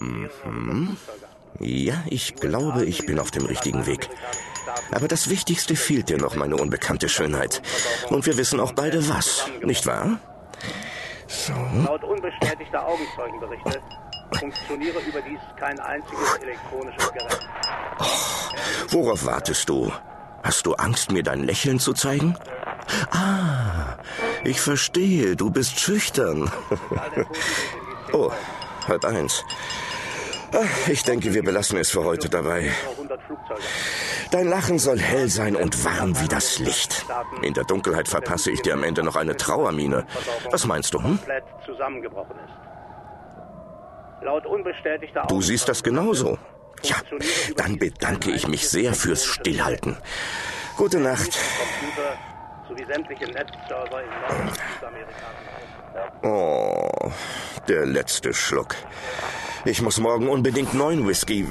Mhm. 0.00 0.96
Ja, 1.60 2.04
ich 2.08 2.34
glaube, 2.36 2.84
ich 2.84 3.04
bin 3.06 3.18
auf 3.18 3.30
dem 3.30 3.46
richtigen 3.46 3.86
Weg. 3.86 4.08
Aber 4.92 5.08
das 5.08 5.28
Wichtigste 5.28 5.76
fehlt 5.76 6.08
dir 6.08 6.18
noch, 6.18 6.34
meine 6.36 6.56
unbekannte 6.56 7.08
Schönheit. 7.08 7.62
Und 8.08 8.26
wir 8.26 8.36
wissen 8.36 8.60
auch 8.60 8.72
beide 8.72 9.08
was, 9.08 9.50
nicht 9.62 9.86
wahr? 9.86 10.18
So. 11.26 11.52
Laut 11.84 12.04
unbestätigter 12.04 12.86
Augenzeugenberichte 12.86 13.82
funktioniere 14.38 14.98
überdies 15.00 15.40
kein 15.58 15.78
einziges 15.80 16.36
elektronisches 16.42 17.12
Gerät. 17.12 17.48
Oh, 17.98 18.04
worauf 18.90 19.24
wartest 19.24 19.68
du? 19.68 19.92
Hast 20.42 20.66
du 20.66 20.74
Angst, 20.74 21.10
mir 21.10 21.22
dein 21.22 21.44
Lächeln 21.44 21.78
zu 21.78 21.92
zeigen? 21.92 22.36
Ah, 23.10 23.96
ich 24.44 24.60
verstehe, 24.60 25.36
du 25.36 25.50
bist 25.50 25.80
schüchtern. 25.80 26.50
Oh, 28.12 28.30
halb 28.86 29.04
eins. 29.04 29.44
Ich 30.88 31.02
denke, 31.02 31.34
wir 31.34 31.42
belassen 31.42 31.78
es 31.78 31.90
für 31.90 32.04
heute 32.04 32.28
dabei. 32.28 32.72
Dein 34.30 34.48
Lachen 34.48 34.78
soll 34.78 34.98
hell 34.98 35.28
sein 35.28 35.56
und 35.56 35.84
warm 35.84 36.18
wie 36.20 36.28
das 36.28 36.58
Licht. 36.58 37.04
In 37.42 37.54
der 37.54 37.64
Dunkelheit 37.64 38.08
verpasse 38.08 38.50
ich 38.50 38.62
dir 38.62 38.74
am 38.74 38.82
Ende 38.82 39.02
noch 39.02 39.16
eine 39.16 39.36
Trauermine. 39.36 40.06
Was 40.50 40.66
meinst 40.66 40.94
du? 40.94 41.02
Hm? 41.02 41.18
Du 45.28 45.42
siehst 45.42 45.68
das 45.68 45.82
genauso. 45.82 46.38
Ja, 46.82 46.96
dann 47.56 47.78
bedanke 47.78 48.30
ich 48.30 48.46
mich 48.48 48.68
sehr 48.68 48.94
fürs 48.94 49.24
Stillhalten. 49.24 49.96
Gute 50.76 51.00
Nacht. 51.00 51.38
Oh, 56.22 57.12
der 57.66 57.86
letzte 57.86 58.34
Schluck. 58.34 58.74
Ich 59.64 59.82
muss 59.82 59.98
morgen 59.98 60.28
unbedingt 60.28 60.74
neuen 60.74 61.06
Whisky. 61.06 61.46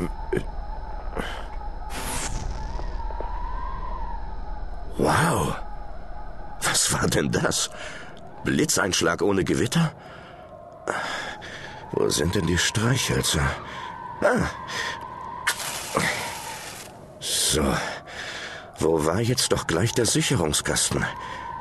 Wow. 4.97 5.55
Was 6.61 6.93
war 6.93 7.07
denn 7.07 7.31
das? 7.31 7.69
Blitzeinschlag 8.43 9.21
ohne 9.21 9.43
Gewitter? 9.43 9.91
Wo 11.91 12.09
sind 12.09 12.35
denn 12.35 12.47
die 12.47 12.57
Streichhölzer? 12.57 13.47
Ah. 14.21 14.49
So. 17.19 17.63
Wo 18.79 19.05
war 19.05 19.21
jetzt 19.21 19.51
doch 19.51 19.67
gleich 19.67 19.93
der 19.93 20.05
Sicherungskasten? 20.05 21.05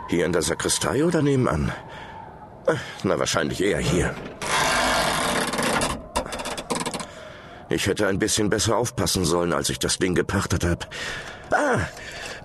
Hier 0.08 0.26
in 0.26 0.32
der 0.32 0.42
Sakristei 0.42 1.04
oder 1.04 1.22
nebenan? 1.22 1.72
Na, 3.02 3.18
wahrscheinlich 3.18 3.62
eher 3.62 3.78
hier. 3.78 4.14
Ich 7.68 7.86
hätte 7.86 8.06
ein 8.06 8.18
bisschen 8.18 8.48
besser 8.50 8.76
aufpassen 8.76 9.24
sollen, 9.24 9.52
als 9.52 9.70
ich 9.70 9.78
das 9.78 9.98
Ding 9.98 10.14
gepachtet 10.14 10.64
habe. 10.64 10.86
Ah, 11.50 11.80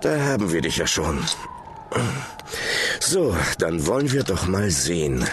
da 0.00 0.20
haben 0.20 0.52
wir 0.52 0.60
dich 0.60 0.78
ja 0.78 0.86
schon. 0.86 1.22
So, 3.00 3.36
dann 3.58 3.86
wollen 3.86 4.10
wir 4.10 4.24
doch 4.24 4.46
mal 4.46 4.70
sehen. 4.70 5.24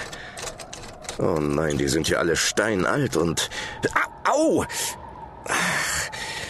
Oh 1.18 1.40
nein, 1.40 1.78
die 1.78 1.88
sind 1.88 2.08
ja 2.08 2.20
alle 2.20 2.36
steinalt 2.36 3.18
und... 3.18 3.50
Au! 4.26 4.66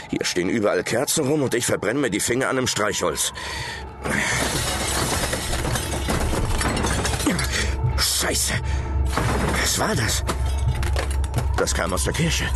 Hier 0.10 0.26
stehen 0.26 0.50
überall 0.50 0.84
Kerzen 0.84 1.26
rum 1.28 1.44
und 1.44 1.54
ich 1.54 1.66
verbrenne 1.66 2.00
mir 2.00 2.10
die 2.10 2.20
Finger 2.20 2.50
an 2.50 2.58
einem 2.58 2.68
Streichholz. 2.68 3.32
Scheiße! 7.98 8.54
Was 9.62 9.80
war 9.80 9.96
das? 9.96 10.24
Das 11.58 11.74
kam 11.74 11.94
aus 11.94 12.06
der 12.06 12.14
Kirche. 12.14 12.50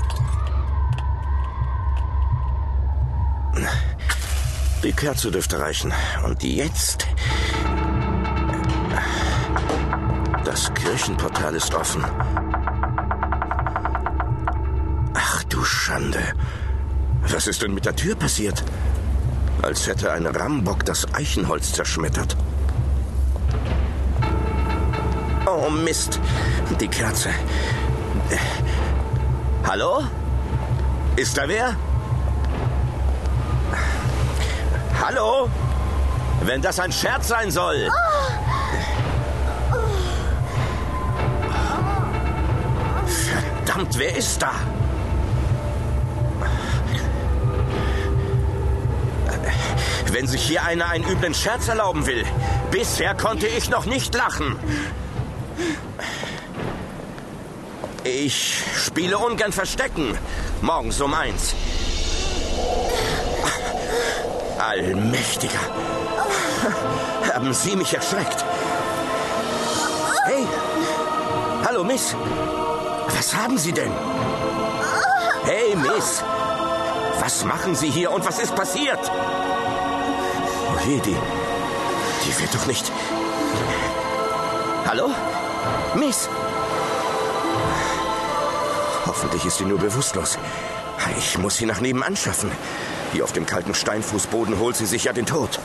Die 4.84 4.92
Kerze 4.92 5.32
dürfte 5.32 5.60
reichen. 5.60 5.94
Und 6.26 6.44
jetzt. 6.44 7.08
Das 10.44 10.74
Kirchenportal 10.74 11.56
ist 11.56 11.74
offen. 11.74 12.04
Ach 15.14 15.44
du 15.46 15.64
Schande. 15.64 16.34
Was 17.30 17.48
ist 17.48 17.62
denn 17.62 17.74
mit 17.74 17.86
der 17.86 17.96
Tür 17.96 18.16
passiert? 18.16 18.64
Als 19.62 19.88
hätte 19.88 20.12
ein 20.12 20.26
Rambock 20.26 20.86
das 20.86 21.14
Eichenholz 21.14 21.72
zerschmettert. 21.72 22.36
Oh 25.46 25.70
Mist. 25.70 26.20
Die 26.80 26.88
Kerze. 26.88 27.30
Hallo? 29.66 30.04
Ist 31.16 31.38
da 31.38 31.48
wer? 31.48 31.76
Hallo? 35.02 35.50
Wenn 36.42 36.62
das 36.62 36.80
ein 36.80 36.92
Scherz 36.92 37.30
sein 37.30 37.52
soll. 37.52 37.90
Verdammt, 43.06 43.98
wer 43.98 44.16
ist 44.16 44.42
da? 44.42 44.52
Wenn 50.14 50.28
sich 50.28 50.44
hier 50.44 50.64
einer 50.64 50.90
einen 50.90 51.10
üblen 51.10 51.34
Scherz 51.34 51.68
erlauben 51.68 52.06
will. 52.06 52.24
Bisher 52.70 53.16
konnte 53.16 53.48
ich 53.48 53.72
noch 53.72 53.88
nicht 53.88 54.14
lachen. 54.14 54.60
Ich 58.04 58.62
spiele 58.78 59.18
ungern 59.18 59.52
Verstecken. 59.52 60.16
Morgens 60.62 61.02
um 61.02 61.16
eins. 61.16 61.56
Allmächtiger. 64.60 65.60
Haben 67.34 67.52
Sie 67.52 67.76
mich 67.76 67.92
erschreckt? 67.92 68.46
Hey! 70.26 70.46
Hallo, 71.66 71.84
Miss. 71.84 72.16
Was 73.08 73.36
haben 73.36 73.58
Sie 73.58 73.72
denn? 73.72 73.92
Hey, 75.44 75.76
Miss. 75.76 76.24
Was 77.20 77.44
machen 77.46 77.74
Sie 77.74 77.90
hier 77.90 78.12
und 78.12 78.24
was 78.24 78.38
ist 78.38 78.54
passiert? 78.54 79.12
Je, 80.86 81.00
die. 81.00 81.16
Die 82.26 82.40
wird 82.42 82.54
doch 82.54 82.66
nicht. 82.66 82.92
Hallo? 84.86 85.12
Miss? 85.96 86.28
Hoffentlich 89.06 89.46
ist 89.46 89.60
sie 89.60 89.66
nur 89.66 89.80
bewusstlos. 89.80 90.38
Ich 91.18 91.38
muss 91.38 91.56
sie 91.56 91.66
nach 91.66 91.80
nebenan 91.80 92.18
schaffen. 92.18 92.52
Hier 93.14 93.24
auf 93.24 93.32
dem 93.32 93.46
kalten 93.46 93.74
Steinfußboden 93.74 94.60
holt 94.60 94.76
sie 94.76 94.86
sich 94.86 95.06
ja 95.06 95.14
den 95.14 95.26
Tod. 95.26 95.60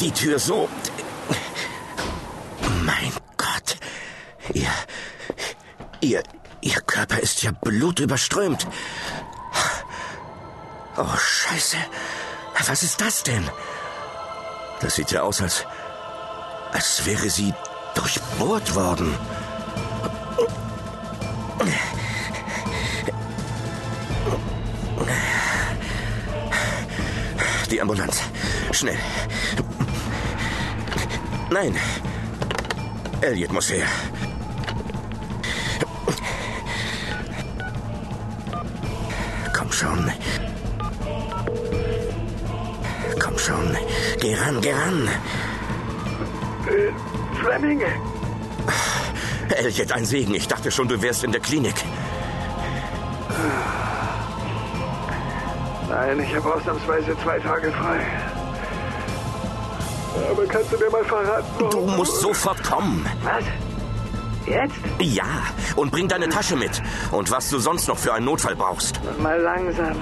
Die 0.00 0.10
Tür 0.10 0.38
so... 0.38 0.68
Mein 2.84 3.12
Gott. 3.36 3.76
Ihr... 4.52 4.70
Ihr... 6.00 6.22
Ihr 6.60 6.80
Körper 6.80 7.20
ist 7.20 7.42
ja 7.44 7.52
blutüberströmt. 7.52 8.66
Oh, 10.96 11.16
Scheiße. 11.16 11.76
Was 12.66 12.82
ist 12.82 13.00
das 13.00 13.22
denn? 13.22 13.48
Das 14.80 14.96
sieht 14.96 15.12
ja 15.12 15.22
aus, 15.22 15.40
als, 15.40 15.64
als 16.72 17.06
wäre 17.06 17.30
sie 17.30 17.54
durchbohrt 17.94 18.74
worden. 18.74 19.16
Die 27.70 27.80
Ambulanz. 27.80 28.20
Schnell. 28.72 28.98
Nein. 31.50 31.76
Elliot 33.20 33.52
muss 33.52 33.70
her. 33.70 33.86
Komm 39.52 39.72
schon. 39.72 40.12
schon. 43.48 43.76
Geh 44.20 44.34
ran, 44.34 44.60
geh 44.60 44.72
ran. 44.72 45.08
Äh, 46.66 46.92
Fleming? 47.40 47.82
Elliot, 49.56 49.92
ein 49.92 50.04
Segen. 50.04 50.34
Ich 50.34 50.48
dachte 50.48 50.70
schon, 50.70 50.88
du 50.88 51.00
wärst 51.00 51.24
in 51.24 51.32
der 51.32 51.40
Klinik. 51.40 51.74
Nein, 55.88 56.20
ich 56.20 56.34
habe 56.36 56.54
ausnahmsweise 56.54 57.16
zwei 57.22 57.38
Tage 57.38 57.72
frei. 57.72 58.27
Aber 60.30 60.46
kannst 60.46 60.72
du 60.72 60.78
mir 60.78 60.90
mal 60.90 61.04
verraten? 61.04 61.70
Du 61.70 61.80
musst 61.86 62.20
sofort 62.20 62.62
kommen. 62.62 63.04
Was? 63.22 63.44
Jetzt? 64.46 64.74
Ja, 65.00 65.24
und 65.76 65.90
bring 65.90 66.08
deine 66.08 66.28
Tasche 66.28 66.56
mit. 66.56 66.82
Und 67.12 67.30
was 67.30 67.50
du 67.50 67.58
sonst 67.58 67.86
noch 67.88 67.98
für 67.98 68.14
einen 68.14 68.24
Notfall 68.24 68.56
brauchst. 68.56 68.98
Mal 69.20 69.40
langsam. 69.40 69.94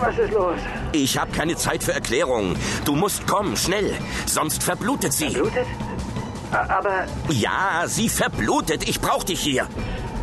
Was 0.00 0.16
ist 0.18 0.32
los? 0.32 0.56
Ich 0.92 1.18
habe 1.18 1.30
keine 1.32 1.56
Zeit 1.56 1.82
für 1.82 1.92
Erklärungen. 1.92 2.56
Du 2.84 2.94
musst 2.94 3.26
kommen, 3.26 3.56
schnell. 3.56 3.92
Sonst 4.26 4.62
verblutet 4.62 5.12
sie. 5.12 5.30
Blutet? 5.30 5.66
A- 6.52 6.78
Aber 6.78 7.04
Ja, 7.28 7.82
sie 7.86 8.08
verblutet. 8.08 8.88
Ich 8.88 9.00
brauch 9.00 9.24
dich 9.24 9.40
hier. 9.40 9.66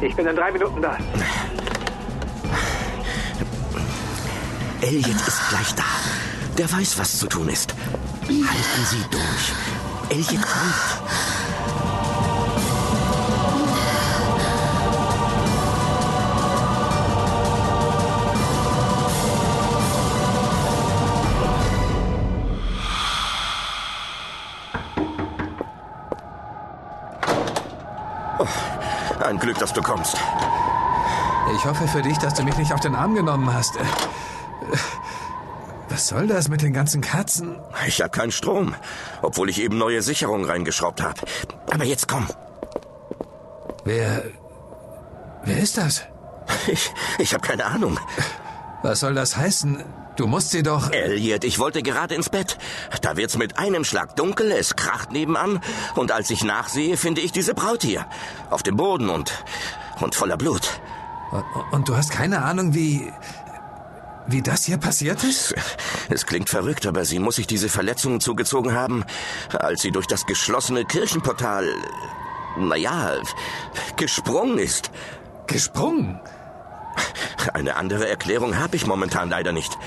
ich 0.01 0.15
bin 0.15 0.25
in 0.25 0.35
drei 0.35 0.51
Minuten 0.51 0.81
da. 0.81 0.97
Elliot 4.81 5.27
ist 5.27 5.49
gleich 5.49 5.75
da. 5.75 5.83
Der 6.57 6.71
weiß, 6.71 6.97
was 6.97 7.17
zu 7.19 7.27
tun 7.27 7.49
ist. 7.49 7.73
Halten 8.27 8.85
Sie 8.89 9.03
durch. 9.09 9.53
Elliot 10.09 10.45
kommt. 10.45 10.74
Oh, 28.39 29.23
ein 29.23 29.39
Glück, 29.39 29.57
dass 29.57 29.71
du 29.71 29.81
kommst. 29.81 30.18
Ich 31.56 31.65
hoffe 31.65 31.88
für 31.88 32.01
dich, 32.01 32.18
dass 32.18 32.33
du 32.33 32.44
mich 32.44 32.57
nicht 32.57 32.73
auf 32.73 32.81
den 32.81 32.94
Arm 32.94 33.15
genommen 33.15 33.53
hast. 33.53 33.77
Was 35.97 36.09
soll 36.09 36.27
das 36.27 36.47
mit 36.47 36.61
den 36.61 36.73
ganzen 36.73 37.01
Katzen? 37.01 37.57
Ich 37.88 38.01
habe 38.01 38.11
keinen 38.11 38.31
Strom, 38.31 38.75
obwohl 39.23 39.49
ich 39.49 39.59
eben 39.59 39.79
neue 39.79 40.03
Sicherungen 40.03 40.47
reingeschraubt 40.47 41.01
habe. 41.01 41.19
Aber 41.71 41.85
jetzt 41.85 42.07
komm. 42.07 42.27
Wer. 43.83 44.25
Wer 45.44 45.57
ist 45.57 45.79
das? 45.79 46.03
Ich, 46.67 46.91
ich 47.17 47.33
habe 47.33 47.45
keine 47.45 47.65
Ahnung. 47.65 47.99
Was 48.83 48.99
soll 48.99 49.15
das 49.15 49.38
heißen? 49.38 49.83
Du 50.17 50.27
musst 50.27 50.51
sie 50.51 50.61
doch. 50.61 50.91
Elliot, 50.91 51.44
ich 51.44 51.57
wollte 51.57 51.81
gerade 51.81 52.13
ins 52.13 52.29
Bett. 52.29 52.59
Da 53.01 53.17
wird's 53.17 53.35
mit 53.35 53.57
einem 53.57 53.83
Schlag 53.83 54.15
dunkel, 54.15 54.51
es 54.51 54.75
kracht 54.75 55.11
nebenan 55.11 55.59
und 55.95 56.11
als 56.11 56.29
ich 56.29 56.44
nachsehe, 56.44 56.95
finde 56.95 57.21
ich 57.21 57.31
diese 57.31 57.55
Braut 57.55 57.81
hier. 57.81 58.05
Auf 58.51 58.61
dem 58.61 58.77
Boden 58.77 59.09
und, 59.09 59.33
und 59.99 60.13
voller 60.13 60.38
Blut. 60.38 60.79
Und, 61.31 61.44
und 61.71 61.89
du 61.89 61.97
hast 61.97 62.11
keine 62.11 62.44
Ahnung, 62.44 62.75
wie. 62.75 63.11
Wie 64.27 64.41
das 64.41 64.65
hier 64.65 64.77
passiert 64.77 65.24
ist? 65.24 65.56
Es 66.09 66.25
klingt 66.25 66.50
verrückt, 66.50 66.85
aber 66.85 67.06
sie 67.06 67.19
muss 67.19 67.38
sich 67.38 67.47
diese 67.47 67.69
Verletzungen 67.69 68.19
zugezogen 68.19 68.74
haben, 68.74 69.03
als 69.57 69.81
sie 69.81 69.91
durch 69.91 70.07
das 70.07 70.25
geschlossene 70.25 70.85
Kirchenportal, 70.85 71.68
naja, 72.57 73.15
gesprungen 73.95 74.57
ist. 74.57 74.91
Gesprungen? 75.47 76.19
Eine 77.53 77.75
andere 77.75 78.07
Erklärung 78.07 78.57
habe 78.57 78.75
ich 78.75 78.85
momentan 78.85 79.29
leider 79.29 79.51
nicht. 79.51 79.77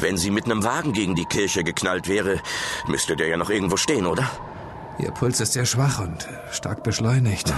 Wenn 0.00 0.16
sie 0.16 0.30
mit 0.30 0.46
einem 0.46 0.64
Wagen 0.64 0.92
gegen 0.92 1.14
die 1.14 1.26
Kirche 1.26 1.62
geknallt 1.62 2.08
wäre, 2.08 2.40
müsste 2.86 3.16
der 3.16 3.28
ja 3.28 3.36
noch 3.36 3.50
irgendwo 3.50 3.76
stehen, 3.76 4.06
oder? 4.06 4.28
Ihr 4.98 5.10
Puls 5.10 5.40
ist 5.40 5.52
sehr 5.52 5.66
schwach 5.66 6.00
und 6.00 6.26
stark 6.50 6.82
beschleunigt. 6.82 7.52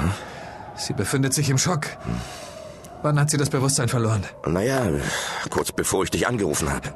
Sie 0.76 0.92
befindet 0.92 1.34
sich 1.34 1.50
im 1.50 1.58
Schock. 1.58 1.86
Wann 3.02 3.18
hat 3.18 3.30
sie 3.30 3.36
das 3.36 3.50
Bewusstsein 3.50 3.88
verloren? 3.88 4.24
Naja, 4.46 4.88
kurz 5.50 5.70
bevor 5.72 6.04
ich 6.04 6.10
dich 6.10 6.26
angerufen 6.26 6.70
habe. 6.72 6.94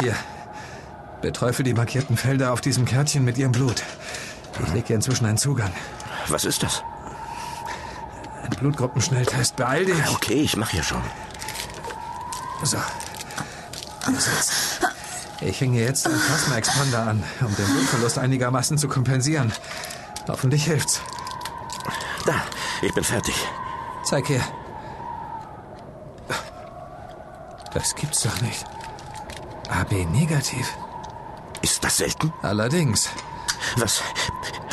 Hier. 0.00 0.14
Beträufel 1.20 1.64
die 1.64 1.74
markierten 1.74 2.16
Felder 2.16 2.52
auf 2.52 2.60
diesem 2.60 2.84
Kärtchen 2.84 3.24
mit 3.24 3.38
ihrem 3.38 3.52
Blut. 3.52 3.82
Ich 4.64 4.72
lege 4.74 4.94
inzwischen 4.94 5.26
einen 5.26 5.38
Zugang. 5.38 5.72
Was 6.28 6.44
ist 6.44 6.62
das? 6.62 6.82
Ein 8.42 8.50
Blutgruppenschnelltest. 8.50 9.56
Beeil 9.56 9.84
dich. 9.84 9.96
Okay, 10.10 10.42
ich 10.42 10.56
mache 10.56 10.76
ja 10.76 10.82
schon. 10.82 11.02
So. 12.64 12.78
Ich 15.40 15.60
hänge 15.60 15.80
jetzt 15.80 16.06
einen 16.06 16.20
Plasma-Expander 16.20 17.02
an, 17.06 17.22
um 17.40 17.54
den 17.56 17.66
Blutverlust 17.66 18.18
einigermaßen 18.18 18.78
zu 18.78 18.88
kompensieren. 18.88 19.52
Hoffentlich 20.28 20.64
hilft's. 20.64 21.00
Ich 22.82 22.92
bin 22.92 23.04
fertig. 23.04 23.34
Zeig 24.04 24.28
her. 24.28 24.42
Das 27.72 27.94
gibt's 27.94 28.22
doch 28.22 28.40
nicht. 28.42 28.64
AB 29.70 29.92
negativ. 30.12 30.66
Ist 31.62 31.82
das 31.84 31.96
selten? 31.98 32.32
Allerdings. 32.42 33.08
Was, 33.76 34.02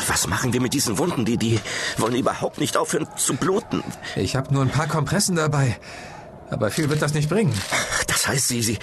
was 0.08 0.26
machen 0.26 0.52
wir 0.52 0.60
mit 0.60 0.74
diesen 0.74 0.98
Wunden? 0.98 1.24
Die, 1.24 1.38
die 1.38 1.58
wollen 1.96 2.14
überhaupt 2.16 2.58
nicht 2.58 2.76
aufhören 2.76 3.06
zu 3.16 3.34
bluten. 3.36 3.82
Ich 4.16 4.36
habe 4.36 4.52
nur 4.52 4.62
ein 4.62 4.70
paar 4.70 4.88
Kompressen 4.88 5.36
dabei. 5.36 5.78
Aber 6.50 6.70
viel 6.70 6.90
wird 6.90 7.00
das 7.00 7.14
nicht 7.14 7.30
bringen. 7.30 7.54
Das 8.08 8.26
heißt, 8.26 8.48
sie, 8.48 8.60
sie, 8.60 8.78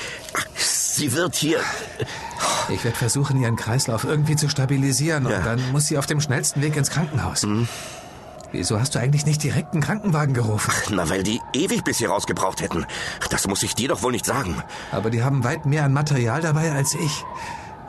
sie 0.55 1.11
wird 1.11 1.35
hier. 1.35 1.59
Ich 2.69 2.83
werde 2.83 2.97
versuchen, 2.97 3.39
ihren 3.41 3.57
Kreislauf 3.57 4.05
irgendwie 4.05 4.35
zu 4.37 4.49
stabilisieren 4.49 5.25
und 5.25 5.33
Ja. 5.33 5.39
dann 5.41 5.71
muss 5.71 5.85
sie 5.87 5.97
auf 5.97 6.05
dem 6.05 6.21
schnellsten 6.21 6.61
Weg 6.61 6.75
ins 6.77 6.89
Krankenhaus. 6.89 7.45
Wieso 8.57 8.79
hast 8.79 8.95
du 8.95 8.99
eigentlich 8.99 9.27
nicht 9.27 9.43
direkt 9.43 9.73
einen 9.73 9.83
Krankenwagen 9.83 10.33
gerufen? 10.33 10.73
Na, 10.89 11.07
weil 11.11 11.21
die 11.21 11.39
ewig 11.53 11.83
bis 11.83 11.99
hier 11.99 12.09
rausgebraucht 12.09 12.59
hätten. 12.59 12.87
Das 13.29 13.45
muss 13.45 13.61
ich 13.61 13.75
dir 13.75 13.87
doch 13.87 14.01
wohl 14.01 14.11
nicht 14.11 14.25
sagen. 14.25 14.63
Aber 14.91 15.11
die 15.11 15.21
haben 15.21 15.43
weit 15.43 15.67
mehr 15.67 15.83
an 15.83 15.93
Material 15.93 16.41
dabei 16.41 16.71
als 16.71 16.95
ich. 16.95 17.23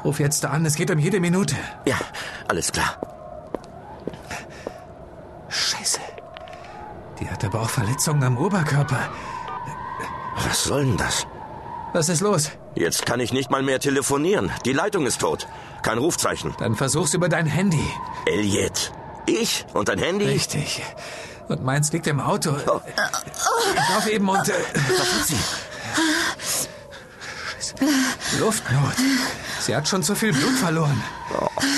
Ruf 0.05 0.21
jetzt 0.21 0.45
an, 0.45 0.67
es 0.67 0.75
geht 0.75 0.91
um 0.91 0.99
jede 0.99 1.21
Minute. 1.21 1.57
Ja, 1.87 1.97
alles 2.49 2.71
klar. 2.71 3.01
Scheiße. 5.49 6.01
Die 7.19 7.31
hat 7.31 7.43
aber 7.47 7.63
auch 7.63 7.71
Verletzungen 7.71 8.23
am 8.23 8.37
Oberkörper. 8.37 9.09
Was 10.47 10.65
soll 10.65 10.85
denn 10.85 10.99
das? 10.99 11.27
Was 11.95 12.11
ist 12.11 12.21
los? 12.21 12.51
Jetzt 12.75 13.07
kann 13.07 13.21
ich 13.21 13.33
nicht 13.33 13.51
mal 13.51 13.63
mehr 13.63 13.81
telefonieren. 13.81 14.51
Die 14.67 14.75
Leitung 14.75 15.07
ist 15.07 15.23
tot. 15.23 15.49
Kein 15.81 15.97
Rufzeichen. 15.97 16.55
Dann 16.59 16.75
versuch's 16.75 17.15
über 17.15 17.31
dein 17.31 17.47
Handy. 17.47 17.91
Elliot. 18.27 18.93
Ich 19.29 19.67
und 19.75 19.89
dein 19.89 19.99
Handy? 19.99 20.25
Richtig. 20.25 20.83
Und 21.49 21.63
meins 21.65 21.93
liegt 21.93 22.07
im 22.07 22.21
Auto. 22.21 22.57
Oh. 22.67 22.81
Ich 22.87 23.95
laufe 23.95 24.11
eben 24.11 24.29
und... 24.29 24.49
Äh, 24.49 24.53
Was 24.99 25.13
hat 25.13 25.27
sie? 25.27 25.37
Luftnot. 28.41 28.95
Sie 29.61 29.77
hat 29.77 29.87
schon 29.89 30.03
zu 30.03 30.15
viel 30.15 30.33
Blut 30.33 30.55
verloren. 30.55 31.03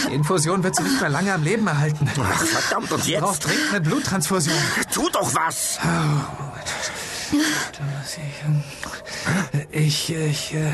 Die 0.08 0.14
Infusion 0.14 0.62
wird 0.62 0.76
sie 0.76 0.82
nicht 0.82 1.00
mehr 1.00 1.10
lange 1.10 1.32
am 1.32 1.42
Leben 1.42 1.66
erhalten. 1.66 2.08
Ach, 2.22 2.42
verdammt, 2.44 2.92
und 2.92 3.02
Sie 3.02 3.16
braucht 3.16 3.34
jetzt? 3.34 3.46
dringend 3.46 3.70
eine 3.70 3.80
Bluttransfusion. 3.80 4.56
Tu 4.92 5.08
doch 5.10 5.34
was! 5.34 5.78
Ich, 9.70 10.12
ich, 10.14 10.54
äh, 10.54 10.72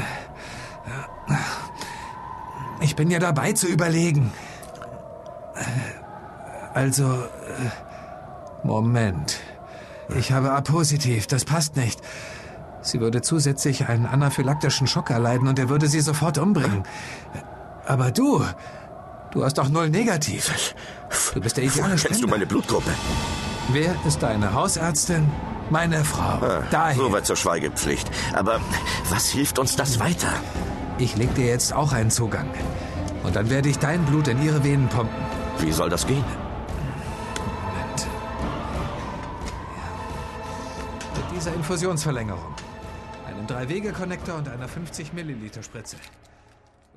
ich 2.81 2.97
bin 2.97 3.11
ja 3.11 3.19
dabei 3.19 3.53
zu 3.53 3.67
überlegen. 3.67 4.33
Also, 6.77 7.05
äh, 7.05 8.67
Moment. 8.67 9.39
Ich 10.15 10.31
habe 10.31 10.53
A-positiv, 10.53 11.27
das 11.27 11.47
passt 11.47 11.75
nicht. 11.77 11.99
Sie 12.83 13.01
würde 13.01 13.23
zusätzlich 13.23 13.89
einen 13.89 14.05
anaphylaktischen 14.05 14.87
Schock 14.87 15.09
erleiden 15.09 15.49
und 15.49 15.59
er 15.59 15.71
würde 15.71 15.89
sie 15.89 16.01
sofort 16.03 16.37
umbringen. 16.37 16.83
Aber 17.87 18.11
du, 18.11 18.45
du 19.31 19.43
hast 19.43 19.55
doch 19.57 19.71
null 19.71 19.89
negativ. 19.89 20.75
Du 21.33 21.41
bist 21.41 21.57
der 21.57 21.65
ideale 21.65 21.85
Woher 21.85 21.97
kennst 21.97 22.05
du 22.05 22.15
Spender. 22.15 22.29
meine 22.31 22.47
Blutgruppe? 22.47 22.91
Wer 23.73 23.95
ist 24.07 24.23
deine 24.23 24.53
Hausärztin? 24.53 25.27
Meine 25.71 26.05
Frau. 26.05 26.45
Ah, 26.47 26.63
Daher. 26.71 26.97
Soweit 26.97 27.25
zur 27.25 27.37
Schweigepflicht. 27.37 28.11
Aber 28.35 28.61
was 29.09 29.29
hilft 29.31 29.59
uns 29.59 29.77
das 29.77 29.99
weiter? 29.99 30.29
Ich 30.99 31.17
leg 31.17 31.35
dir 31.37 31.47
jetzt 31.47 31.73
auch 31.73 31.93
einen 31.95 32.11
Zugang. 32.11 32.49
Und 33.25 33.35
dann 33.35 33.49
werde 33.49 33.71
ich 33.71 33.79
dein 33.79 34.05
Blut 34.05 34.29
in 34.29 34.43
ihre 34.43 34.63
Venen 34.63 34.89
pumpen. 34.89 35.17
Wie 35.59 35.73
soll 35.73 35.89
das 35.89 36.07
gehen? 36.07 36.25
Dieser 41.47 41.57
Infusionsverlängerung. 41.59 42.57
Einem 43.25 43.47
3-Wege-Konnektor 43.47 44.37
und 44.37 44.49
einer 44.49 44.67
50 44.67 45.13
Milliliter 45.13 45.63
Spritze. 45.63 45.97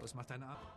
Los, 0.02 0.16
mach 0.16 0.24
deine 0.24 0.46
Arme. 0.46 0.60